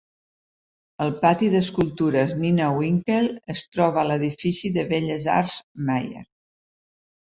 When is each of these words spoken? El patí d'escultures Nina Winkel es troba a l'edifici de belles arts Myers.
El 1.05 1.13
patí 1.25 1.49
d'escultures 1.57 2.33
Nina 2.41 2.71
Winkel 2.79 3.31
es 3.57 3.65
troba 3.77 4.05
a 4.05 4.09
l'edifici 4.11 4.77
de 4.81 4.91
belles 4.97 5.33
arts 5.41 5.63
Myers. 5.89 6.31